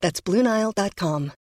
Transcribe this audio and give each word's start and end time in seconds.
That's 0.00 0.20
BlueNile.com. 0.20 1.32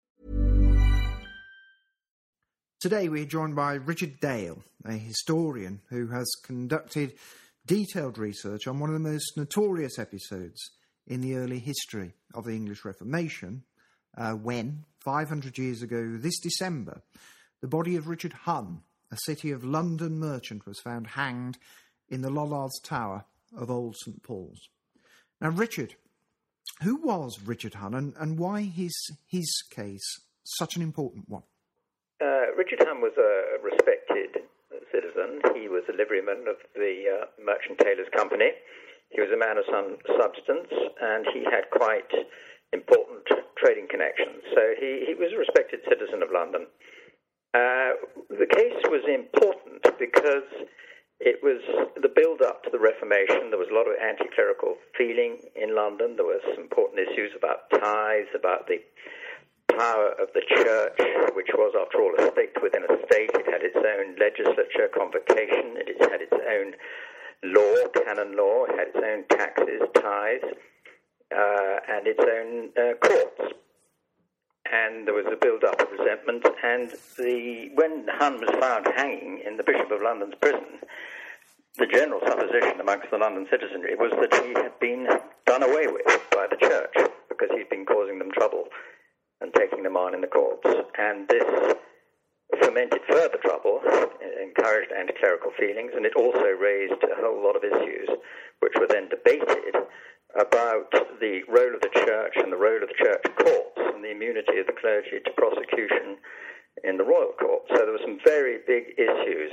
Today 2.80 3.10
we're 3.10 3.26
joined 3.26 3.56
by 3.56 3.74
Richard 3.74 4.22
Dale, 4.22 4.64
a 4.86 4.94
historian 4.94 5.82
who 5.90 6.08
has 6.08 6.30
conducted 6.46 7.14
detailed 7.66 8.18
research 8.18 8.68
on 8.68 8.80
one 8.80 8.90
of 8.90 8.94
the 8.94 9.10
most 9.10 9.36
notorious 9.36 10.00
episodes 10.00 10.72
in 11.06 11.20
the 11.20 11.36
early 11.36 11.60
history 11.60 12.14
of 12.34 12.46
the 12.46 12.54
English 12.54 12.86
Reformation, 12.86 13.64
uh, 14.18 14.32
when, 14.32 14.86
500 15.02 15.58
years 15.58 15.82
ago 15.82 16.18
this 16.18 16.40
December, 16.40 17.02
the 17.62 17.68
body 17.68 17.96
of 17.96 18.08
Richard 18.08 18.34
Hunn, 18.34 18.82
a 19.12 19.18
City 19.26 19.52
of 19.52 19.64
London 19.64 20.20
merchant, 20.20 20.66
was 20.66 20.80
found 20.80 21.08
hanged 21.08 21.58
in 22.08 22.22
the 22.22 22.30
Lollards 22.30 22.80
Tower 22.82 23.26
of 23.58 23.70
Old 23.70 23.98
St 23.98 24.24
Paul's. 24.24 24.70
Now, 25.42 25.50
Richard, 25.50 25.96
who 26.82 27.02
was 27.02 27.40
Richard 27.46 27.76
Hunn 27.76 27.94
and, 27.94 28.14
and 28.20 28.40
why 28.40 28.72
is 28.78 28.96
his 29.28 29.64
case 29.70 30.22
such 30.44 30.76
an 30.76 30.82
important 30.82 31.28
one? 31.28 31.44
Uh, 32.22 32.52
Richard 32.58 32.84
Hunn 32.86 33.02
was 33.02 33.14
a 33.18 33.64
respected 33.64 34.44
citizen. 34.92 35.40
He 35.56 35.68
was 35.70 35.84
a 35.88 35.96
liveryman 35.96 36.50
of 36.50 36.58
the 36.76 37.04
uh, 37.08 37.26
Merchant 37.44 37.80
Tailors 37.80 38.10
Company. 38.16 38.52
He 39.10 39.22
was 39.22 39.32
a 39.34 39.40
man 39.40 39.58
of 39.58 39.66
some 39.72 39.98
substance, 40.20 40.70
and 41.02 41.26
he 41.34 41.44
had 41.46 41.70
quite 41.72 42.10
important 42.74 43.26
trading 43.58 43.88
connections. 43.90 44.44
So 44.54 44.62
he, 44.80 45.06
he 45.08 45.14
was 45.16 45.34
a 45.34 45.40
respected 45.40 45.82
citizen 45.90 46.22
of 46.22 46.30
London. 46.32 46.68
Uh, 47.54 47.98
the 48.30 48.46
case 48.46 48.78
was 48.86 49.02
important 49.10 49.82
because 49.98 50.46
it 51.20 51.44
was 51.44 51.60
the 52.00 52.08
build 52.08 52.42
up 52.42 52.64
to 52.64 52.70
the 52.72 52.80
Reformation. 52.80 53.52
There 53.52 53.60
was 53.60 53.68
a 53.70 53.76
lot 53.76 53.88
of 53.88 53.96
anti 54.00 54.26
clerical 54.34 54.76
feeling 54.98 55.40
in 55.56 55.76
London. 55.76 56.16
There 56.16 56.26
were 56.26 56.40
some 56.56 56.64
important 56.64 57.00
issues 57.00 57.32
about 57.36 57.70
tithes, 57.70 58.32
about 58.34 58.68
the 58.68 58.80
power 59.76 60.16
of 60.16 60.32
the 60.34 60.44
church, 60.48 60.98
which 61.36 61.52
was, 61.54 61.76
after 61.76 62.02
all, 62.02 62.16
a 62.18 62.32
state 62.32 62.56
within 62.64 62.84
a 62.84 62.96
state. 63.08 63.32
It 63.36 63.48
had 63.52 63.64
its 63.64 63.76
own 63.76 64.16
legislature, 64.16 64.88
convocation, 64.96 65.76
it 65.76 66.00
had 66.00 66.22
its 66.24 66.34
own 66.34 66.74
law, 67.44 67.88
canon 67.92 68.36
law, 68.36 68.66
it 68.66 68.76
had 68.80 68.88
its 68.88 69.04
own 69.04 69.24
taxes, 69.28 69.82
tithes, 69.96 70.56
uh, 71.36 71.78
and 71.88 72.08
its 72.08 72.24
own 72.24 72.72
uh, 72.80 72.96
courts 73.04 73.60
and 74.72 75.08
there 75.08 75.14
was 75.14 75.26
a 75.32 75.36
build-up 75.36 75.82
of 75.82 75.88
resentment. 75.92 76.46
And 76.64 76.92
the 77.18 77.70
when 77.74 78.06
Hunn 78.08 78.40
was 78.40 78.50
found 78.60 78.88
hanging 78.96 79.42
in 79.46 79.58
the 79.58 79.64
Bishop 79.64 79.92
of 79.92 80.02
London's 80.02 80.36
prison, 80.42 80.80
the 81.78 81.88
general 81.88 82.22
supposition 82.26 82.80
amongst 82.80 83.10
the 83.12 83.18
London 83.18 83.48
citizenry 83.50 83.96
was 83.96 84.12
that 84.20 84.34
he 84.44 84.54
had 84.54 84.78
been 84.80 85.08
done 85.46 85.64
away 85.64 85.88
with 85.88 86.06
by 86.32 86.48
the 86.50 86.58
church 86.58 86.94
because 87.30 87.50
he'd 87.56 87.70
been 87.70 87.86
causing 87.86 88.20
them 88.20 88.32
trouble 88.32 88.66
and 89.42 89.54
taking 89.54 89.84
them 89.84 89.96
on 89.96 90.14
in 90.14 90.22
the 90.22 90.28
courts. 90.28 90.68
And 90.98 91.28
this 91.30 91.76
fomented 92.62 93.02
further 93.08 93.38
trouble, 93.42 93.82
encouraged 94.42 94.92
anti-clerical 94.92 95.52
feelings, 95.58 95.92
and 95.96 96.06
it 96.06 96.16
also 96.16 96.52
raised 96.60 97.02
a 97.04 97.16
whole 97.22 97.42
lot 97.44 97.56
of 97.56 97.64
issues 97.64 98.10
which 98.60 98.74
were 98.80 98.88
then 98.88 99.08
debated 99.08 99.76
about 100.36 100.92
the 101.20 101.42
role 101.50 101.74
of 101.74 101.82
the 101.82 101.90
church 102.06 102.34
and 102.38 102.52
the 102.52 102.58
role 102.58 102.82
of 102.82 102.90
the 102.90 103.00
church 103.00 103.24
courts 103.38 103.94
and 103.94 104.04
the 104.04 104.12
immunity 104.12 104.60
of 104.60 104.68
the 104.68 104.78
clergy 104.80 105.20
to 105.24 105.32
prosecution 105.36 106.18
in 106.84 106.98
the 106.98 107.04
royal 107.04 107.34
court. 107.40 107.64
So 107.70 107.78
there 107.78 107.92
were 107.92 108.04
some 108.04 108.20
very 108.24 108.60
big 108.68 108.94
issues 108.98 109.52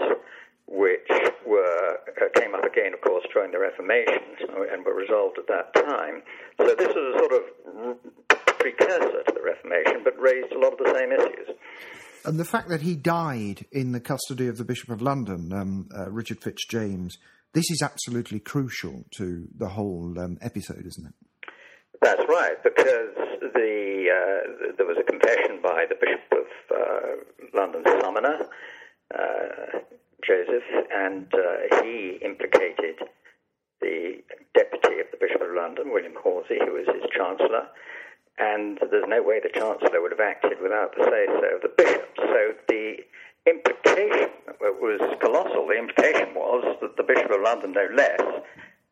which 0.69 1.09
were 1.47 1.98
uh, 2.20 2.41
came 2.41 2.54
up 2.54 2.64
again, 2.64 2.92
of 2.92 3.00
course, 3.00 3.25
during 3.32 3.53
the 3.53 3.59
Reformation 3.59 4.22
and 4.72 4.84
were 4.84 4.94
resolved 4.94 5.38
at 5.38 5.47
that 5.47 5.72
time. 5.75 6.22
So 6.59 6.75
this 6.75 6.88
was 6.88 7.14
a 7.14 7.19
sort 7.19 7.32
of 7.32 8.58
precursor 8.58 9.22
to 9.22 9.32
the 9.32 9.43
Reformation, 9.43 10.03
but 10.03 10.20
raised 10.20 10.53
a 10.53 10.58
lot 10.58 10.72
of 10.72 10.78
the 10.78 10.93
same 10.94 11.12
issues. 11.12 11.56
And 12.25 12.41
the 12.41 12.44
fact 12.44 12.69
that 12.70 12.82
he 12.82 12.97
died 12.97 13.66
in 13.70 13.93
the 13.93 14.00
custody 14.00 14.48
of 14.48 14.58
the 14.58 14.64
Bishop 14.64 14.91
of 14.91 15.00
London, 15.00 15.53
um, 15.53 15.88
uh, 15.97 16.10
Richard 16.10 16.41
Fitzjames, 16.41 17.19
this 17.55 17.71
is 17.71 17.83
absolutely 17.83 18.41
crucial 18.41 19.05
to 19.17 19.49
the 19.57 19.69
whole 19.69 20.19
um, 20.19 20.39
episode, 20.41 20.84
isn't 20.87 21.07
it? 21.07 21.15
That's 22.03 22.23
right, 22.29 22.62
because 22.62 23.15
the 23.41 24.07
uh, 24.12 24.73
there 24.77 24.87
was 24.87 24.99
a 25.01 25.05
confession 25.05 25.61
by 25.62 25.87
the 25.89 25.95
Bishop 25.95 26.21
of 26.33 26.47
uh, 26.71 27.59
London 27.59 27.83
Summoner, 28.01 28.47
uh, 29.15 29.79
Joseph, 30.27 30.69
and 30.93 31.33
uh, 31.33 31.83
he 31.83 32.19
implicated 32.23 33.01
the 33.81 34.23
deputy 34.55 35.01
of 35.01 35.06
the 35.11 35.19
Bishop 35.19 35.41
of 35.41 35.55
London, 35.55 35.91
William 35.91 36.15
Horsey, 36.23 36.59
who 36.61 36.73
was 36.73 36.87
his 36.87 37.09
chancellor, 37.17 37.69
and 38.39 38.79
there's 38.91 39.09
no 39.09 39.23
way 39.23 39.41
the 39.41 39.49
chancellor 39.49 40.03
would 40.03 40.12
have 40.12 40.21
acted 40.21 40.61
without 40.61 40.95
the 40.97 41.05
say 41.05 41.27
so 41.27 41.56
of 41.56 41.62
the 41.62 41.73
bishop. 41.77 42.09
So 42.17 42.53
the 42.69 42.97
implication 43.47 44.31
was 44.61 45.01
colossal. 45.21 45.67
The 45.67 45.79
implication 45.79 46.35
was 46.35 46.77
that 46.83 46.97
the 46.97 47.03
Bishop 47.03 47.31
of 47.31 47.41
London, 47.43 47.66
no 47.76 47.94
less, 47.94 48.20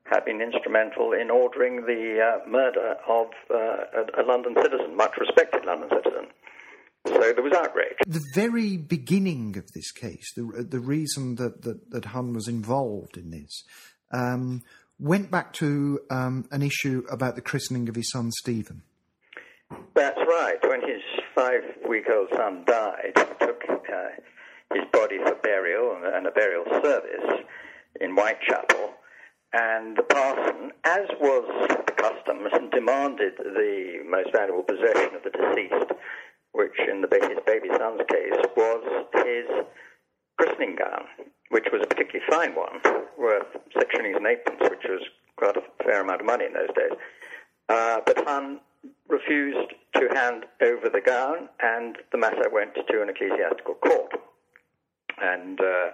had 0.05 0.25
been 0.25 0.41
instrumental 0.41 1.13
in 1.13 1.31
ordering 1.31 1.87
the 1.87 2.21
uh, 2.21 2.49
murder 2.49 2.97
of 3.09 3.27
uh, 3.51 3.57
a, 3.57 4.23
a, 4.23 4.25
London 4.25 4.55
citizen, 4.63 4.95
much 4.97 5.13
respected 5.19 5.65
London 5.65 5.89
citizen. 5.91 6.27
So 7.07 7.19
there 7.19 7.43
was 7.43 7.53
outrage. 7.53 7.97
The 8.07 8.23
very 8.35 8.77
beginning 8.77 9.57
of 9.57 9.73
this 9.73 9.91
case, 9.91 10.33
the, 10.37 10.67
the 10.69 10.81
reason 10.81 11.37
that, 11.37 11.63
that, 11.63 11.91
that 11.91 12.05
Hunn 12.07 12.33
was 12.33 12.49
involved 12.49 13.17
in 13.17 13.31
this, 13.31 13.65
um, 14.13 14.63
went 14.99 15.31
back 15.31 15.53
to 15.55 16.01
um, 16.11 16.47
an 16.51 16.63
issue 16.63 17.03
about 17.11 17.35
the 17.35 17.43
christening 17.43 17.89
of 17.89 17.97
his 17.97 18.11
son 18.11 18.31
Stephen. 18.31 18.83
That's 19.95 20.21
right. 20.29 20.59
When 20.63 20.81
his 20.81 21.03
five 21.35 21.63
week 21.89 22.05
old 22.11 22.29
son 22.37 22.65
died, 22.67 23.13
he 23.17 23.47
took 23.47 23.63
uh, 23.69 24.75
his 24.75 24.85
body 24.93 25.19
for 25.25 25.35
burial 25.43 25.99
and 26.05 26.27
a 26.27 26.31
burial 26.31 26.65
service 26.83 27.45
in 28.01 28.13
Whitechapel. 28.13 28.95
And 29.53 29.97
the 29.97 30.03
parson, 30.03 30.73
as 30.85 31.07
was 31.21 31.45
the 31.87 31.93
custom, 31.93 32.71
demanded 32.71 33.35
the 33.39 34.03
most 34.09 34.33
valuable 34.33 34.65
possession 34.65 35.15
of 35.15 35.23
the 35.23 35.31
deceased, 35.31 35.93
which 36.53 36.79
in 36.91 37.01
the 37.01 37.09
his 37.29 37.39
baby 37.47 37.69
son's 37.79 38.03
case 38.11 38.35
was 38.57 39.07
his 39.25 39.47
christening 40.37 40.77
gown, 40.77 41.05
which 41.51 41.67
was 41.73 41.83
a 41.83 41.87
particularly 41.87 42.27
fine 42.29 42.55
one, 42.55 42.81
worth 43.17 43.47
six 43.79 43.95
shillings 43.95 44.17
and 44.17 44.27
eightpence, 44.27 44.61
which 44.69 44.85
was 44.89 45.03
quite 45.37 45.57
a 45.57 45.63
fair 45.85 46.03
amount 46.03 46.21
of 46.21 46.27
money 46.27 46.47
in 46.47 46.53
those 46.53 46.75
days. 46.75 46.99
Uh, 47.69 48.01
but 48.05 48.27
Hunn 48.27 48.61
refused 49.09 49.73
to 49.95 50.09
hand 50.15 50.47
over 50.63 50.89
the 50.89 51.01
gown, 51.01 51.49
and 51.63 51.97
the 52.11 52.19
matter 52.19 52.51
went 52.53 52.75
to 52.75 53.03
an 53.03 53.09
ecclesiastical 53.09 53.75
court 53.75 54.13
and 55.23 55.61
uh, 55.61 55.91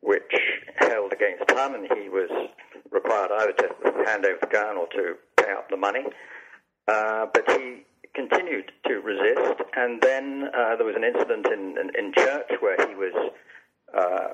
which 0.00 0.34
held 0.76 1.12
against 1.12 1.50
him, 1.50 1.74
and 1.74 1.88
he 1.98 2.08
was 2.08 2.30
required 2.90 3.30
either 3.38 3.52
to 3.52 3.68
hand 4.06 4.24
over 4.24 4.38
the 4.40 4.46
gun 4.46 4.76
or 4.76 4.86
to 4.88 5.14
pay 5.36 5.52
up 5.52 5.68
the 5.70 5.76
money. 5.76 6.04
Uh, 6.86 7.26
but 7.32 7.44
he 7.50 7.84
continued 8.14 8.72
to 8.86 8.94
resist, 9.00 9.60
and 9.76 10.00
then 10.00 10.48
uh, 10.56 10.76
there 10.76 10.86
was 10.86 10.96
an 10.96 11.04
incident 11.04 11.46
in, 11.46 11.76
in, 11.78 11.90
in, 11.98 12.12
church 12.14 12.50
where 12.60 12.76
he 12.88 12.94
was 12.94 13.12
uh, 13.96 14.28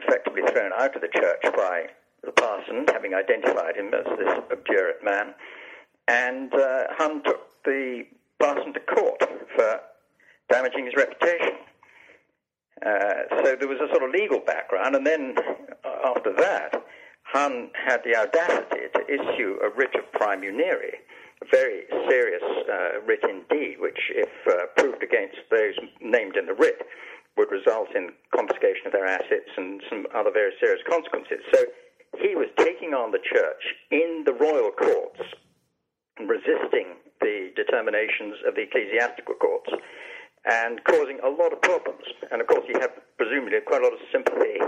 effectively 0.00 0.42
thrown 0.52 0.72
out 0.72 0.94
of 0.96 1.02
the 1.02 1.08
church 1.08 1.42
by 1.54 1.86
the 2.24 2.32
parson, 2.32 2.86
having 2.92 3.14
identified 3.14 3.76
him 3.76 3.92
as 3.92 4.06
this 4.18 4.32
obdurate 4.50 5.04
man. 5.04 5.34
And 6.08 6.52
uh, 6.54 6.84
Hunn 6.98 7.22
took 7.24 7.40
the 7.64 8.04
parson 8.40 8.72
to 8.72 8.80
court 8.80 9.22
for 9.54 9.80
damaging 10.50 10.86
his 10.86 10.94
reputation. 10.96 11.58
Uh, 12.84 13.42
so 13.42 13.56
there 13.56 13.68
was 13.68 13.80
a 13.80 13.88
sort 13.88 14.02
of 14.02 14.10
legal 14.10 14.40
background, 14.40 14.94
and 14.94 15.06
then 15.06 15.34
uh, 15.84 16.12
after 16.12 16.32
that, 16.36 16.74
Hun 17.22 17.70
had 17.74 18.02
the 18.04 18.14
audacity 18.14 18.86
to 18.94 19.00
issue 19.08 19.56
a 19.64 19.70
writ 19.74 19.94
of 19.94 20.04
praemunire, 20.12 21.00
a 21.42 21.46
very 21.50 21.84
serious 22.08 22.42
uh, 22.44 23.00
writ 23.06 23.24
indeed, 23.24 23.80
which, 23.80 23.98
if 24.10 24.28
uh, 24.46 24.66
proved 24.76 25.02
against 25.02 25.36
those 25.50 25.74
named 26.00 26.36
in 26.36 26.46
the 26.46 26.54
writ, 26.54 26.82
would 27.36 27.50
result 27.50 27.88
in 27.94 28.12
confiscation 28.34 28.86
of 28.86 28.92
their 28.92 29.06
assets 29.06 29.50
and 29.56 29.82
some 29.90 30.06
other 30.14 30.30
very 30.30 30.52
serious 30.60 30.80
consequences. 30.88 31.40
So 31.52 31.64
he 32.18 32.34
was 32.34 32.48
taking 32.58 32.94
on 32.94 33.10
the 33.10 33.20
church 33.20 33.62
in 33.90 34.24
the 34.24 34.32
royal 34.32 34.70
courts, 34.70 35.20
resisting 36.20 36.96
the 37.20 37.50
determinations 37.56 38.36
of 38.46 38.54
the 38.54 38.62
ecclesiastical 38.62 39.34
courts, 39.34 39.68
and 40.46 40.82
causing 40.84 41.18
a 41.24 41.28
lot 41.28 41.52
of 41.52 41.60
problems. 41.62 42.02
And 42.30 42.40
of 42.40 42.46
course, 42.46 42.64
he 42.66 42.78
had 42.78 42.90
presumably 43.16 43.58
quite 43.66 43.82
a 43.82 43.84
lot 43.84 43.92
of 43.92 43.98
sympathy 44.12 44.60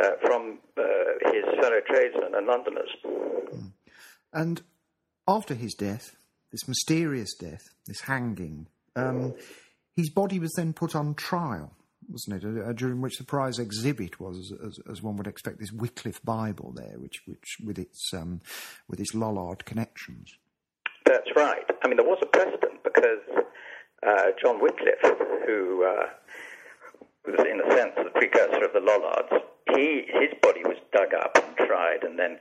uh, 0.00 0.10
from 0.22 0.58
uh, 0.76 0.82
his 1.32 1.44
fellow 1.60 1.80
tradesmen 1.86 2.34
and 2.34 2.46
Londoners. 2.46 2.90
And 4.32 4.62
after 5.26 5.54
his 5.54 5.74
death, 5.74 6.16
this 6.52 6.66
mysterious 6.68 7.34
death, 7.34 7.68
this 7.86 8.02
hanging, 8.02 8.66
um, 8.96 9.34
his 9.96 10.10
body 10.10 10.38
was 10.38 10.52
then 10.56 10.72
put 10.72 10.94
on 10.94 11.14
trial 11.14 11.72
wasn't 12.08 12.42
it? 12.42 12.66
Uh, 12.66 12.72
during 12.72 13.00
which 13.00 13.18
the 13.18 13.24
prize 13.24 13.58
exhibit 13.58 14.18
was, 14.18 14.52
as, 14.64 14.78
as, 14.90 15.02
one 15.02 15.16
would 15.16 15.26
expect, 15.26 15.58
this 15.58 15.72
Wycliffe 15.72 16.22
Bible 16.22 16.72
there, 16.74 16.98
which, 16.98 17.22
which 17.26 17.58
with 17.64 17.78
its 17.78 18.12
um, 18.14 18.40
with 18.88 19.00
its 19.00 19.14
Lollard 19.14 19.64
connections. 19.64 20.34
That's 21.04 21.28
right. 21.36 21.64
I 21.82 21.88
mean, 21.88 21.96
there 21.96 22.06
was 22.06 22.18
a 22.22 22.26
precedent 22.26 22.82
because 22.82 23.20
uh, 24.06 24.30
John 24.40 24.60
Wycliffe, 24.60 25.02
who 25.46 25.84
uh, 25.84 26.06
was 27.26 27.46
in 27.50 27.60
a 27.60 27.76
sense 27.76 27.92
the 27.96 28.10
precursor 28.10 28.64
of 28.64 28.72
the 28.72 28.80
Lollards, 28.80 29.44
he 29.74 30.04
his 30.08 30.32
body 30.42 30.62
was 30.64 30.76
dug 30.92 31.14
up 31.14 31.36
and 31.36 31.56
tried 31.68 32.04
and 32.04 32.18
then 32.18 32.38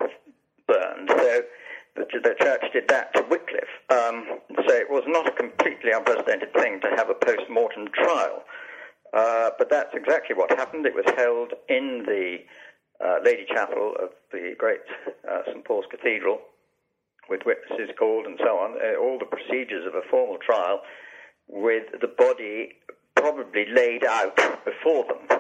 burned. 0.68 1.09
So 1.09 1.42
the, 1.95 2.06
the 2.24 2.36
church 2.39 2.63
did 2.74 2.88
that 2.89 3.13
to 3.15 3.24
Wycliffe. 3.30 3.75
Um, 3.89 4.39
so 4.68 4.74
it 4.74 4.89
was 4.89 5.04
not 5.07 5.27
a 5.27 5.31
completely 5.31 5.92
unprecedented 5.92 6.54
thing 6.54 6.80
to 6.81 6.89
have 6.95 7.09
a 7.09 7.15
post-mortem 7.15 7.88
trial. 7.94 8.44
Uh, 9.13 9.50
but 9.57 9.69
that's 9.69 9.94
exactly 9.94 10.36
what 10.36 10.51
happened. 10.51 10.86
It 10.86 10.94
was 10.94 11.06
held 11.15 11.53
in 11.69 12.03
the 12.06 12.38
uh, 13.03 13.18
Lady 13.24 13.45
Chapel 13.48 13.95
of 14.01 14.10
the 14.31 14.53
great 14.57 14.81
uh, 15.30 15.42
St. 15.48 15.63
Paul's 15.65 15.86
Cathedral, 15.89 16.39
with 17.30 17.42
witnesses 17.45 17.89
called 17.98 18.25
and 18.25 18.39
so 18.44 18.57
on, 18.57 18.75
uh, 18.80 19.00
all 19.00 19.19
the 19.19 19.25
procedures 19.25 19.86
of 19.86 19.95
a 19.95 20.01
formal 20.10 20.38
trial, 20.38 20.81
with 21.47 21.85
the 22.01 22.07
body 22.07 22.75
probably 23.15 23.65
laid 23.73 24.05
out 24.05 24.35
before 24.65 25.05
them. 25.05 25.39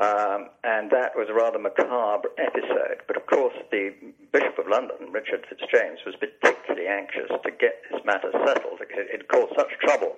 Um, 0.00 0.48
and 0.64 0.90
that 0.90 1.12
was 1.14 1.28
a 1.28 1.34
rather 1.34 1.58
macabre 1.58 2.30
episode. 2.38 3.04
But 3.06 3.16
of 3.16 3.26
course, 3.26 3.54
the 3.70 3.92
Bishop 4.32 4.58
of 4.58 4.66
London, 4.66 5.12
Richard 5.12 5.44
Fitzjames, 5.48 6.00
was 6.06 6.14
particularly 6.16 6.88
anxious 6.88 7.28
to 7.28 7.50
get 7.50 7.82
this 7.90 8.00
matter 8.04 8.32
settled. 8.46 8.80
It, 8.80 9.20
it 9.20 9.28
caused 9.28 9.52
such 9.56 9.68
trouble 9.80 10.16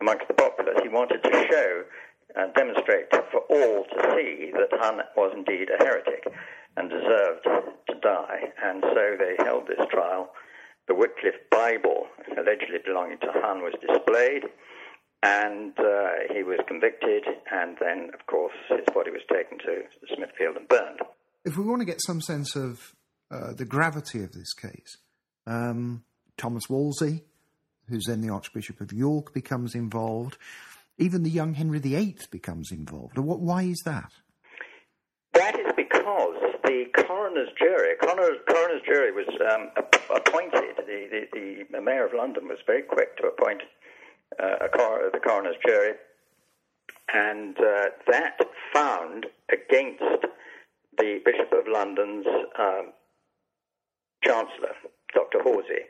amongst 0.00 0.28
the 0.28 0.34
populace. 0.34 0.78
He 0.82 0.88
wanted 0.88 1.24
to 1.24 1.46
show 1.50 1.82
and 2.36 2.54
demonstrate 2.54 3.10
for 3.10 3.40
all 3.50 3.84
to 3.84 3.98
see 4.14 4.52
that 4.52 4.78
Hun 4.78 5.00
was 5.16 5.32
indeed 5.34 5.70
a 5.70 5.82
heretic 5.82 6.22
and 6.76 6.88
deserved 6.90 7.44
to 7.88 7.94
die. 8.00 8.52
And 8.62 8.84
so 8.94 9.16
they 9.18 9.34
held 9.42 9.66
this 9.66 9.84
trial. 9.90 10.30
The 10.88 10.94
Wycliffe 10.94 11.50
Bible, 11.50 12.06
allegedly 12.36 12.78
belonging 12.84 13.18
to 13.18 13.32
Hun, 13.32 13.62
was 13.62 13.74
displayed, 13.80 14.44
and 15.22 15.72
uh, 15.78 16.32
he 16.32 16.42
was 16.42 16.58
convicted. 16.68 17.24
And 17.50 17.76
then, 17.80 18.10
of 18.14 18.26
course, 18.26 18.54
his 18.68 18.86
body 18.94 19.10
was 19.10 19.22
taken 19.32 19.58
to 19.58 19.82
Smithfield 20.14 20.56
and 20.56 20.68
burned. 20.68 21.00
If 21.44 21.56
we 21.56 21.64
want 21.64 21.80
to 21.80 21.86
get 21.86 22.00
some 22.00 22.20
sense 22.20 22.54
of 22.56 22.94
uh, 23.30 23.52
the 23.52 23.64
gravity 23.64 24.22
of 24.22 24.32
this 24.32 24.52
case, 24.52 24.98
um, 25.46 26.04
Thomas 26.36 26.68
Wolsey, 26.68 27.22
who's 27.88 28.04
then 28.06 28.20
the 28.20 28.30
Archbishop 28.30 28.80
of 28.80 28.92
York, 28.92 29.32
becomes 29.32 29.74
involved. 29.74 30.38
Even 30.98 31.22
the 31.22 31.30
young 31.30 31.54
Henry 31.54 31.78
VIII 31.78 32.18
becomes 32.30 32.70
involved. 32.72 33.18
What, 33.18 33.40
why 33.40 33.62
is 33.62 33.82
that? 33.84 34.12
The 36.94 37.02
coroner's 37.02 37.48
jury, 37.58 37.94
coroner's, 38.00 38.38
coroner's 38.48 38.82
jury 38.84 39.12
was 39.12 39.26
um, 39.52 39.70
appointed. 40.14 40.76
The, 40.76 41.26
the, 41.32 41.64
the, 41.72 41.80
mayor 41.80 42.06
of 42.06 42.12
London 42.14 42.48
was 42.48 42.58
very 42.66 42.82
quick 42.82 43.16
to 43.18 43.28
appoint 43.28 43.62
uh, 44.42 44.68
cor- 44.74 45.10
the 45.12 45.20
coroner's 45.20 45.56
jury, 45.66 45.92
and 47.12 47.56
uh, 47.58 47.86
that 48.08 48.38
found 48.72 49.26
against 49.52 50.26
the 50.98 51.20
Bishop 51.24 51.52
of 51.52 51.66
London's 51.68 52.26
um, 52.58 52.92
Chancellor, 54.24 54.74
Dr. 55.14 55.42
Horsey. 55.42 55.84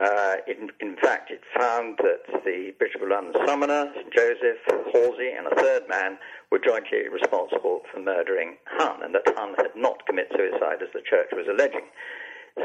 Uh, 0.00 0.36
in, 0.48 0.70
in, 0.80 0.96
fact, 0.96 1.30
it 1.30 1.40
found 1.56 1.98
that 1.98 2.26
the 2.44 2.74
Bishop 2.80 3.02
of 3.02 3.08
London 3.08 3.34
summoner, 3.46 3.92
St. 3.94 4.12
Joseph, 4.12 4.58
Horsey, 4.90 5.30
and 5.30 5.46
a 5.46 5.54
third 5.54 5.88
man 5.88 6.18
were 6.50 6.58
jointly 6.58 7.08
responsible 7.08 7.82
for 7.92 8.00
murdering 8.00 8.56
Hun, 8.66 9.02
and 9.04 9.14
that 9.14 9.22
Hun 9.36 9.54
had 9.56 9.70
not 9.76 10.04
committed 10.06 10.32
suicide 10.36 10.82
as 10.82 10.88
the 10.92 11.02
church 11.08 11.30
was 11.32 11.46
alleging. 11.48 11.86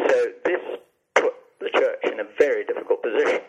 So 0.10 0.26
this 0.46 0.62
put 1.16 1.34
the 1.60 1.70
church 1.74 2.00
in 2.12 2.20
a 2.20 2.28
very 2.38 2.66
difficult 2.66 3.04
position. 3.04 3.42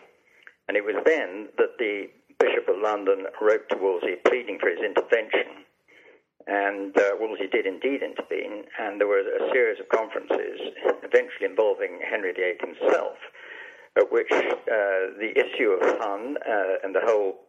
And 0.67 0.77
it 0.77 0.85
was 0.85 0.95
then 1.05 1.49
that 1.57 1.77
the 1.79 2.07
Bishop 2.39 2.69
of 2.69 2.81
London 2.81 3.25
wrote 3.41 3.67
to 3.69 3.77
Wolsey 3.77 4.15
pleading 4.25 4.57
for 4.59 4.69
his 4.69 4.79
intervention. 4.79 5.65
And 6.47 6.97
uh, 6.97 7.17
Wolsey 7.19 7.47
did 7.51 7.65
indeed 7.65 8.01
intervene, 8.01 8.65
and 8.79 8.99
there 8.99 9.07
was 9.07 9.27
a 9.29 9.51
series 9.53 9.79
of 9.79 9.89
conferences, 9.89 10.57
eventually 11.05 11.45
involving 11.45 11.99
Henry 12.01 12.33
VIII 12.33 12.57
himself, 12.57 13.17
at 13.97 14.11
which 14.11 14.31
uh, 14.31 15.11
the 15.19 15.31
issue 15.35 15.71
of 15.71 15.99
Hun 15.99 16.37
uh, 16.37 16.83
and 16.83 16.95
the 16.95 17.01
whole 17.03 17.39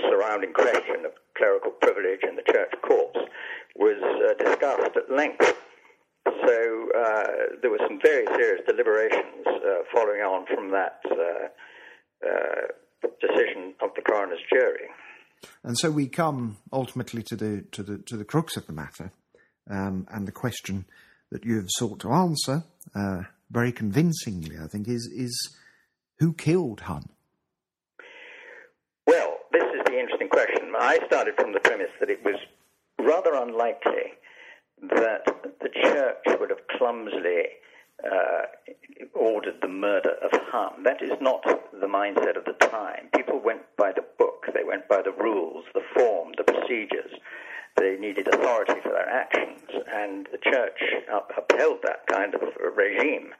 surrounding 0.00 0.52
question 0.52 1.04
of 1.04 1.12
clerical 1.36 1.70
privilege 1.80 2.20
in 2.28 2.36
the 2.36 2.42
church 2.52 2.72
courts 2.82 3.18
was 3.76 3.96
uh, 4.02 4.34
discussed 4.42 4.96
at 4.96 5.10
length. 5.10 5.54
So 6.26 6.88
uh, 6.96 7.26
there 7.62 7.70
were 7.70 7.80
some 7.86 7.98
very 8.02 8.26
serious 8.26 8.62
deliberations 8.66 9.46
uh, 9.46 9.82
following 9.92 10.20
on 10.20 10.46
from 10.46 10.70
that 10.72 11.00
uh, 11.10 11.48
decision 13.20 13.74
of 13.80 13.90
the 13.96 14.02
coroner's 14.02 14.40
jury. 14.52 14.88
And 15.62 15.78
so 15.78 15.90
we 15.90 16.08
come 16.08 16.58
ultimately 16.72 17.22
to 17.24 17.36
the 17.36 17.64
to 17.72 17.82
the 17.82 17.98
to 17.98 18.16
the 18.16 18.24
crux 18.24 18.56
of 18.56 18.66
the 18.66 18.72
matter, 18.72 19.12
um, 19.70 20.06
and 20.10 20.26
the 20.26 20.32
question 20.32 20.84
that 21.30 21.44
you 21.44 21.56
have 21.56 21.68
sought 21.68 22.00
to 22.00 22.10
answer 22.10 22.64
very 23.50 23.72
convincingly, 23.72 24.56
I 24.58 24.66
think, 24.66 24.88
is 24.88 25.06
is 25.06 25.56
who 26.18 26.32
killed 26.32 26.80
Hun? 26.80 27.08
Well, 29.06 29.38
this 29.52 29.64
is 29.64 29.82
the 29.86 29.98
interesting 29.98 30.28
question. 30.28 30.72
I 30.78 30.98
started 31.06 31.34
from 31.36 31.52
the 31.52 31.60
premise 31.60 31.90
that 32.00 32.10
it 32.10 32.24
was 32.24 32.36
rather 32.98 33.34
unlikely 33.34 34.12
that 34.82 35.24
the 35.60 35.68
church 35.82 36.38
would 36.38 36.50
have 36.50 36.66
clumsily 36.76 37.44
uh, 38.04 38.42
ordered 39.14 39.56
the 39.60 39.68
murder 39.68 40.14
of 40.22 40.30
Hun. 40.52 40.82
That 40.84 41.02
is 41.02 41.12
not 41.20 41.42
the 41.72 41.86
mindset 41.86 42.36
of 42.36 42.44
the 42.44 42.52
time. 42.66 43.08
People 43.16 43.40
went 43.40 43.62
by 43.76 43.92
the 43.92 44.04
book, 44.18 44.46
they 44.54 44.64
went 44.64 44.88
by 44.88 45.02
the 45.02 45.12
rules, 45.12 45.64
the 45.74 45.82
form, 45.94 46.32
the 46.36 46.44
procedures. 46.44 47.12
They 47.78 47.96
needed 47.96 48.28
authority 48.28 48.74
for 48.82 48.90
their 48.90 49.08
actions, 49.08 49.62
and 49.92 50.26
the 50.32 50.38
church 50.38 50.80
upheld 51.36 51.78
that 51.82 52.06
kind 52.06 52.34
of 52.34 52.42
regime. 52.76 53.32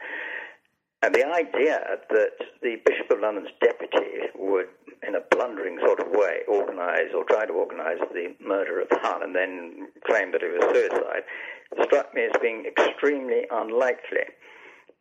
And 1.03 1.15
the 1.15 1.27
idea 1.27 1.79
that 2.11 2.33
the 2.61 2.77
Bishop 2.85 3.11
of 3.11 3.21
London's 3.21 3.51
deputy 3.61 4.31
would, 4.35 4.67
in 5.07 5.15
a 5.15 5.21
blundering 5.31 5.79
sort 5.85 6.01
of 6.01 6.09
way, 6.11 6.41
organise 6.49 7.15
or 7.15 7.25
try 7.25 7.47
to 7.47 7.53
organise 7.53 8.01
the 8.13 8.35
murder 8.45 8.81
of 8.81 8.89
Hun 8.91 9.23
and 9.23 9.35
then 9.35 9.89
claim 10.07 10.33
that 10.33 10.43
it 10.43 10.59
was 10.59 10.75
suicide 10.75 11.23
struck 11.85 12.15
me 12.15 12.25
as 12.25 12.33
being 12.41 12.65
extremely 12.67 13.43
unlikely. 13.51 14.27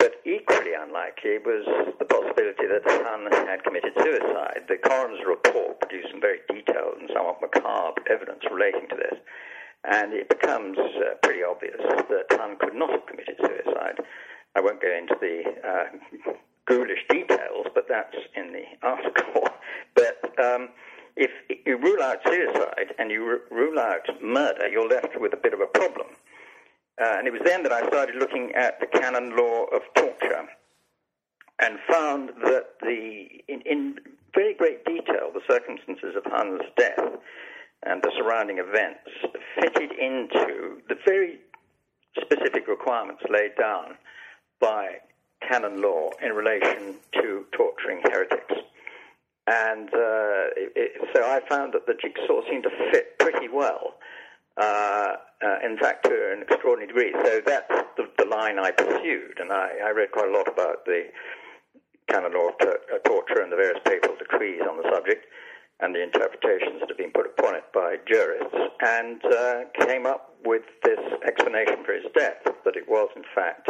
But 0.07 0.23
equally 0.23 0.71
unlikely 0.71 1.35
was 1.43 1.67
the 1.99 2.05
possibility 2.05 2.63
that 2.63 2.79
Hun 2.87 3.27
had 3.45 3.61
committed 3.65 3.91
suicide. 3.99 4.63
The 4.69 4.77
coroner's 4.77 5.19
report 5.27 5.81
produced 5.81 6.11
some 6.11 6.21
very 6.21 6.39
detailed 6.47 7.03
and 7.03 7.11
somewhat 7.13 7.41
macabre 7.41 7.99
evidence 8.09 8.39
relating 8.49 8.87
to 8.87 8.95
this, 8.95 9.19
and 9.83 10.13
it 10.13 10.29
becomes 10.29 10.77
uh, 10.79 11.19
pretty 11.21 11.43
obvious 11.43 11.75
that 12.07 12.23
Hun 12.31 12.55
could 12.55 12.73
not 12.73 12.89
have 12.89 13.05
committed 13.05 13.35
suicide. 13.35 13.99
I 14.55 14.61
won't 14.61 14.81
go 14.81 14.95
into 14.95 15.17
the 15.19 15.43
uh, 15.59 16.31
ghoulish 16.67 17.03
details, 17.09 17.67
but 17.75 17.89
that's 17.89 18.15
in 18.33 18.53
the 18.53 18.63
article. 18.87 19.43
but 19.93 20.23
um, 20.39 20.69
if 21.17 21.31
you 21.65 21.75
rule 21.75 22.01
out 22.01 22.23
suicide 22.25 22.95
and 22.97 23.11
you 23.11 23.41
rule 23.51 23.77
out 23.77 24.07
murder, 24.23 24.69
you're 24.69 24.87
left 24.87 25.19
with 25.19 25.33
a 25.33 25.37
bit 25.43 25.53
of 25.53 25.59
a 25.59 25.67
problem. 25.67 26.07
Uh, 26.99 27.15
and 27.17 27.27
it 27.27 27.31
was 27.31 27.41
then 27.45 27.63
that 27.63 27.71
I 27.71 27.87
started 27.87 28.15
looking 28.15 28.51
at 28.55 28.79
the 28.79 28.87
canon 28.87 29.35
law 29.35 29.65
of 29.65 29.81
torture 29.95 30.47
and 31.59 31.77
found 31.89 32.29
that 32.43 32.79
the, 32.81 33.27
in, 33.47 33.61
in 33.61 33.95
very 34.33 34.53
great 34.55 34.83
detail 34.85 35.31
the 35.33 35.41
circumstances 35.49 36.15
of 36.15 36.23
Hun's 36.31 36.61
death 36.77 36.99
and 37.85 38.01
the 38.01 38.11
surrounding 38.17 38.57
events 38.57 39.09
fitted 39.59 39.91
into 39.91 40.81
the 40.89 40.95
very 41.05 41.39
specific 42.19 42.67
requirements 42.67 43.21
laid 43.29 43.55
down 43.59 43.95
by 44.59 44.97
canon 45.47 45.81
law 45.81 46.09
in 46.21 46.33
relation 46.33 46.95
to 47.13 47.45
torturing 47.55 48.01
heretics. 48.03 48.55
And 49.45 49.87
uh, 49.89 50.49
it, 50.55 51.01
so 51.15 51.23
I 51.23 51.41
found 51.47 51.73
that 51.73 51.85
the 51.85 51.93
jigsaw 51.93 52.41
seemed 52.49 52.63
to 52.63 52.91
fit 52.91 53.17
pretty 53.19 53.47
well. 53.47 53.93
Uh, 54.57 55.13
uh, 55.43 55.59
in 55.63 55.77
fact, 55.77 56.03
to 56.03 56.33
an 56.33 56.41
extraordinary 56.41 56.87
degree. 56.87 57.13
So 57.23 57.41
that's 57.45 57.69
the, 57.95 58.09
the 58.17 58.25
line 58.25 58.57
I 58.57 58.71
pursued, 58.71 59.37
and 59.39 59.51
I, 59.51 59.69
I, 59.85 59.91
read 59.91 60.11
quite 60.11 60.29
a 60.29 60.31
lot 60.31 60.47
about 60.47 60.83
the 60.85 61.03
canon 62.09 62.33
law 62.33 62.49
of 62.49 62.57
t- 62.57 62.65
uh, 62.67 62.97
torture 63.05 63.41
and 63.43 63.51
the 63.51 63.55
various 63.55 63.77
papal 63.85 64.15
decrees 64.17 64.61
on 64.67 64.77
the 64.77 64.89
subject 64.91 65.27
and 65.79 65.93
the 65.93 66.01
interpretations 66.01 66.79
that 66.79 66.89
have 66.89 66.97
been 66.97 67.11
put 67.11 67.27
upon 67.27 67.53
it 67.53 67.65
by 67.71 67.97
jurists, 68.09 68.49
and 68.81 69.23
uh, 69.25 69.61
came 69.85 70.07
up 70.07 70.33
with 70.43 70.63
this 70.83 70.99
explanation 71.27 71.85
for 71.85 71.93
his 71.93 72.05
death 72.15 72.41
that 72.65 72.75
it 72.75 72.89
was, 72.89 73.09
in 73.15 73.23
fact, 73.35 73.69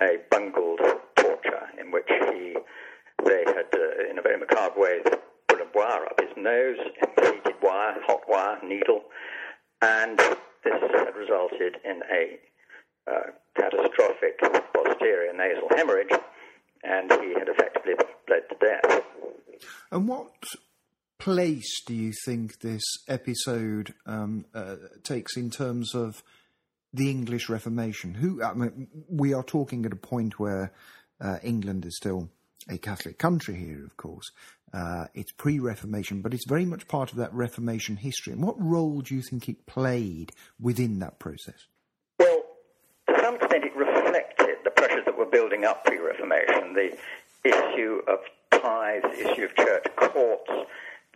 a 0.00 0.18
bungled 0.30 0.78
torture 1.16 1.66
in 1.80 1.90
which 1.90 2.08
he 2.30 2.54
they 3.24 3.42
had, 3.46 3.66
uh, 3.74 4.10
in 4.10 4.18
a 4.18 4.22
very 4.22 4.38
macabre 4.38 4.78
way, 4.78 5.00
put 5.48 5.60
a 5.60 5.66
wire 5.74 6.06
up 6.06 6.20
his 6.20 6.30
nose, 6.36 6.76
heated 7.20 7.54
wire, 7.62 7.96
hot 8.06 8.20
wire, 8.28 8.58
needle, 8.62 9.02
and 9.84 10.18
this 10.18 10.80
had 10.80 11.14
resulted 11.14 11.76
in 11.84 12.00
a 12.10 13.10
uh, 13.10 13.30
catastrophic 13.56 14.38
posterior 14.72 15.32
nasal 15.34 15.68
hemorrhage, 15.76 16.12
and 16.82 17.12
he 17.12 17.34
had 17.34 17.48
effectively 17.48 17.92
bled 18.26 18.42
to 18.48 18.56
death. 18.60 19.04
And 19.90 20.08
what 20.08 20.32
place 21.18 21.82
do 21.86 21.94
you 21.94 22.12
think 22.24 22.60
this 22.60 22.82
episode 23.08 23.94
um, 24.06 24.46
uh, 24.54 24.76
takes 25.02 25.36
in 25.36 25.50
terms 25.50 25.94
of 25.94 26.22
the 26.92 27.10
English 27.10 27.48
Reformation? 27.48 28.14
Who 28.14 28.42
I 28.42 28.54
mean, 28.54 28.88
we 29.08 29.34
are 29.34 29.44
talking 29.44 29.84
at 29.84 29.92
a 29.92 29.96
point 29.96 30.38
where 30.38 30.72
uh, 31.20 31.38
England 31.42 31.84
is 31.84 31.96
still 31.96 32.30
a 32.68 32.78
Catholic 32.78 33.18
country 33.18 33.54
here, 33.54 33.84
of 33.84 33.96
course. 33.96 34.30
Uh, 34.72 35.06
it's 35.14 35.32
pre-Reformation, 35.32 36.20
but 36.20 36.34
it's 36.34 36.48
very 36.48 36.64
much 36.64 36.88
part 36.88 37.12
of 37.12 37.18
that 37.18 37.32
Reformation 37.32 37.96
history. 37.96 38.32
And 38.32 38.42
what 38.42 38.60
role 38.60 39.00
do 39.02 39.14
you 39.14 39.22
think 39.22 39.48
it 39.48 39.66
played 39.66 40.32
within 40.58 40.98
that 40.98 41.18
process? 41.18 41.66
Well, 42.18 42.42
to 43.08 43.20
some 43.20 43.36
extent, 43.36 43.64
it 43.64 43.76
reflected 43.76 44.56
the 44.64 44.70
pressures 44.70 45.04
that 45.06 45.16
were 45.16 45.26
building 45.26 45.64
up 45.64 45.84
pre-Reformation. 45.84 46.74
The 46.74 46.96
issue 47.44 48.00
of 48.08 48.18
tithes, 48.50 49.04
the 49.04 49.30
issue 49.30 49.44
of 49.44 49.54
church 49.54 49.86
courts, 49.96 50.50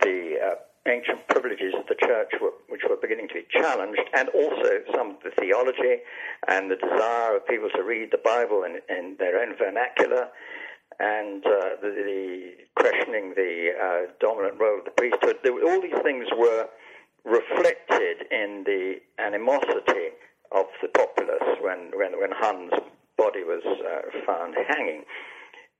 the 0.01 0.35
uh, 0.41 0.55
ancient 0.87 1.27
privileges 1.27 1.73
of 1.77 1.85
the 1.87 1.95
church 1.95 2.31
were, 2.41 2.53
which 2.69 2.81
were 2.89 2.95
beginning 2.95 3.27
to 3.27 3.33
be 3.33 3.45
challenged, 3.51 4.01
and 4.13 4.29
also 4.29 4.79
some 4.95 5.11
of 5.11 5.15
the 5.23 5.31
theology 5.31 6.01
and 6.47 6.71
the 6.71 6.75
desire 6.75 7.35
of 7.35 7.47
people 7.47 7.69
to 7.75 7.83
read 7.83 8.09
the 8.11 8.17
Bible 8.23 8.63
in, 8.63 8.79
in 8.95 9.15
their 9.19 9.41
own 9.41 9.55
vernacular, 9.57 10.29
and 10.99 11.45
uh, 11.45 11.79
the, 11.81 11.89
the, 11.89 12.51
questioning 12.75 13.33
the 13.35 13.71
uh, 13.71 14.11
dominant 14.19 14.59
role 14.59 14.79
of 14.79 14.85
the 14.85 14.91
priesthood. 14.91 15.37
all 15.47 15.81
these 15.81 16.01
things 16.03 16.27
were 16.37 16.67
reflected 17.23 18.27
in 18.31 18.63
the 18.65 18.95
animosity 19.19 20.15
of 20.51 20.65
the 20.81 20.87
populace 20.89 21.57
when, 21.61 21.91
when, 21.95 22.19
when 22.19 22.31
Hun's 22.33 22.73
body 23.17 23.43
was 23.43 23.63
uh, 23.65 24.25
found 24.25 24.55
hanging. 24.67 25.03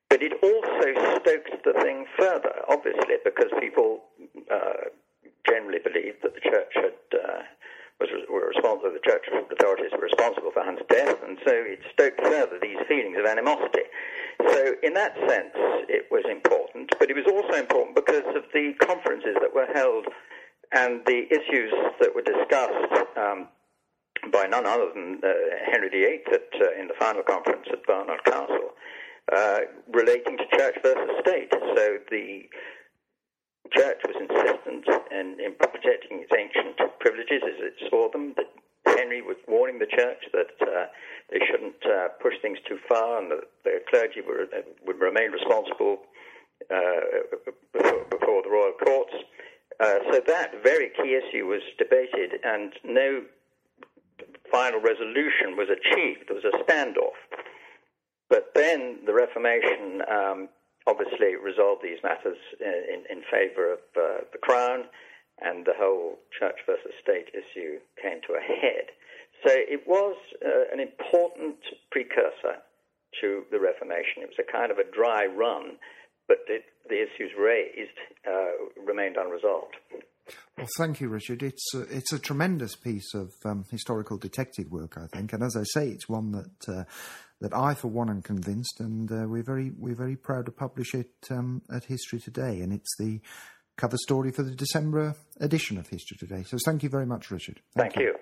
But 0.10 0.24
it 0.24 0.34
also 0.42 1.20
stoked 1.22 1.64
the 1.64 1.74
thing 1.82 2.06
further, 2.18 2.64
obviously, 2.68 3.16
because 3.24 3.52
people 3.60 4.02
uh, 4.52 4.90
generally 5.48 5.80
believed 5.80 6.24
that 6.24 6.34
the 6.34 6.42
church 6.42 6.74
had 6.76 6.98
uh, 7.14 7.42
was 8.00 8.10
were 8.30 8.50
responsible. 8.50 8.92
The 8.92 9.06
church 9.06 9.28
authorities 9.30 9.92
were 9.92 10.08
responsible 10.08 10.52
for 10.52 10.64
Hun's 10.64 10.82
death, 10.90 11.18
and 11.24 11.38
so 11.46 11.54
it 11.54 11.80
stoked 11.94 12.22
further 12.22 12.58
these 12.62 12.80
feelings 12.88 13.18
of 13.20 13.26
animosity. 13.26 13.86
So, 14.48 14.74
in 14.84 14.94
that 14.94 15.16
sense, 15.28 15.54
it 15.90 16.06
was 16.12 16.24
important, 16.30 16.94
but 17.00 17.10
it 17.10 17.16
was 17.16 17.26
also 17.28 17.60
important 17.60 17.96
because 17.96 18.24
of 18.36 18.44
the 18.54 18.74
conferences 18.80 19.36
that 19.42 19.54
were 19.54 19.68
held 19.74 20.06
and 20.72 21.02
the 21.06 21.26
issues 21.30 21.74
that 22.00 22.14
were 22.14 22.22
discussed 22.22 23.18
um, 23.18 23.48
by 24.32 24.46
none 24.48 24.66
other 24.66 24.90
than 24.94 25.20
uh, 25.24 25.30
Henry 25.72 25.90
VIII 25.90 26.22
at, 26.34 26.62
uh, 26.62 26.80
in 26.80 26.88
the 26.88 26.94
final 27.00 27.24
conference 27.24 27.66
at 27.72 27.86
Baynard 27.88 28.24
Castle, 28.24 28.72
uh, 29.36 29.60
relating 29.92 30.38
to 30.38 30.46
church 30.58 30.76
versus 30.84 31.10
state. 31.22 31.50
So 31.52 31.98
the 32.12 32.44
church 33.74 34.00
was 34.06 34.16
insistent 34.20 34.86
in, 35.12 35.38
in 35.40 35.54
protecting 35.56 36.22
its 36.22 36.32
ancient 36.38 36.78
privileges 37.00 37.42
as 37.44 37.60
it 37.60 37.90
saw 37.90 38.10
them. 38.12 38.36
Henry 39.00 39.22
was 39.22 39.38
warning 39.48 39.80
the 39.80 39.88
church 39.88 40.24
that 40.34 40.52
uh, 40.62 40.86
they 41.32 41.40
shouldn't 41.50 41.80
uh, 41.86 42.10
push 42.22 42.34
things 42.42 42.58
too 42.68 42.78
far, 42.88 43.22
and 43.22 43.32
that 43.32 43.48
the 43.64 43.80
clergy 43.90 44.20
would, 44.26 44.52
uh, 44.52 44.62
would 44.86 45.00
remain 45.00 45.32
responsible 45.32 46.00
uh, 46.70 47.40
before, 47.74 48.06
before, 48.12 48.44
the 48.44 48.50
royal 48.50 48.74
courts. 48.84 49.16
Uh, 49.80 50.00
so 50.12 50.20
that 50.28 50.62
very 50.62 50.92
key 51.02 51.16
issue 51.16 51.46
was 51.46 51.62
debated, 51.78 52.42
and 52.44 52.74
no 52.84 53.24
final 54.52 54.82
resolution 54.82 55.56
was 55.56 55.70
achieved. 55.72 56.28
There 56.28 56.36
was 56.36 56.44
a 56.44 56.58
standoff. 56.70 57.16
But 58.30 58.52
then 58.54 59.00
the 59.06 59.14
Reformation 59.14 60.02
um, 60.12 60.50
obviously 60.86 61.36
resolved 61.42 61.82
these 61.84 62.00
matters 62.04 62.38
in, 62.60 63.04
in 63.10 63.24
favour 63.32 63.72
of 63.74 63.80
the 63.96 64.38
Crown, 64.42 64.86
and 65.42 65.66
the 65.66 65.78
whole 65.78 66.20
church 66.38 66.60
versus 66.66 66.92
state 67.02 67.30
issue 67.34 67.80
came 68.02 68.22
to 68.28 68.34
a 68.34 68.42
head. 68.42 68.92
So 69.46 69.52
it 69.56 69.88
was 69.88 70.18
uh, 70.44 70.74
an 70.74 70.80
important 70.80 71.58
precursor 71.92 72.60
to 73.22 73.44
the 73.52 73.60
Reformation. 73.60 74.24
It 74.24 74.30
was 74.30 74.40
a 74.40 74.52
kind 74.52 74.72
of 74.72 74.78
a 74.78 74.92
dry 74.92 75.26
run, 75.26 75.80
but 76.28 76.40
it, 76.48 76.64
the 76.90 77.02
issues 77.02 77.32
raised 77.40 77.98
uh, 78.28 78.84
remained 78.86 79.16
unresolved. 79.18 79.76
Well, 80.58 80.68
thank 80.78 81.02
you, 81.02 81.10
Richard. 81.10 81.42
It's 81.42 81.74
a, 81.74 81.82
it's 81.84 82.14
a 82.14 82.20
tremendous 82.20 82.76
piece 82.76 83.14
of 83.14 83.32
um, 83.46 83.66
historical 83.72 84.18
detective 84.18 84.70
work, 84.70 84.98
I 84.98 85.08
think, 85.08 85.34
and 85.34 85.42
as 85.42 85.56
I 85.56 85.64
say, 85.64 85.90
it's 85.90 86.08
one 86.10 86.32
that 86.32 86.74
uh, 86.74 86.84
that 87.42 87.54
I, 87.54 87.74
for 87.74 87.88
one, 87.88 88.10
am 88.10 88.22
convinced, 88.22 88.80
and 88.80 89.12
uh, 89.12 89.26
we're 89.28 89.44
very 89.44 89.72
we're 89.78 89.96
very 89.96 90.18
proud 90.18 90.46
to 90.46 90.52
publish 90.52 90.94
it 90.94 91.12
um, 91.32 91.62
at 91.74 91.86
History 91.86 92.20
Today, 92.20 92.60
and 92.60 92.74
it's 92.74 92.96
the 93.00 93.22
cover 93.80 93.98
story 93.98 94.32
for 94.32 94.44
the 94.44 94.52
December 94.52 95.16
edition 95.40 95.78
of 95.78 95.88
History 95.88 96.18
Today. 96.18 96.44
So, 96.44 96.58
thank 96.66 96.84
you 96.84 96.90
very 96.90 97.06
much, 97.06 97.32
Richard. 97.32 97.62
Thank, 97.76 97.94
thank 97.94 98.06
you. 98.06 98.14
you. 98.14 98.20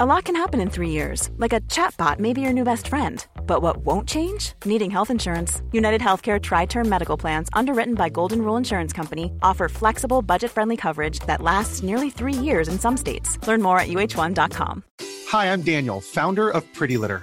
A 0.00 0.06
lot 0.06 0.26
can 0.26 0.36
happen 0.36 0.60
in 0.60 0.70
three 0.70 0.90
years, 0.90 1.28
like 1.38 1.52
a 1.52 1.60
chatbot 1.62 2.20
may 2.20 2.32
be 2.32 2.40
your 2.40 2.52
new 2.52 2.62
best 2.62 2.86
friend. 2.86 3.26
But 3.48 3.62
what 3.62 3.78
won't 3.78 4.06
change? 4.06 4.52
Needing 4.64 4.92
health 4.92 5.10
insurance. 5.10 5.60
United 5.72 6.00
Healthcare 6.00 6.40
Tri 6.40 6.66
Term 6.66 6.88
Medical 6.88 7.16
Plans, 7.16 7.48
underwritten 7.52 7.96
by 7.96 8.08
Golden 8.08 8.42
Rule 8.42 8.56
Insurance 8.56 8.92
Company, 8.92 9.32
offer 9.42 9.68
flexible, 9.68 10.22
budget 10.22 10.52
friendly 10.52 10.76
coverage 10.76 11.18
that 11.26 11.42
lasts 11.42 11.82
nearly 11.82 12.10
three 12.10 12.32
years 12.32 12.68
in 12.68 12.78
some 12.78 12.96
states. 12.96 13.44
Learn 13.48 13.60
more 13.60 13.80
at 13.80 13.88
uh1.com. 13.88 14.84
Hi, 15.30 15.52
I'm 15.52 15.62
Daniel, 15.62 16.00
founder 16.00 16.48
of 16.48 16.62
Pretty 16.74 16.96
Litter. 16.96 17.22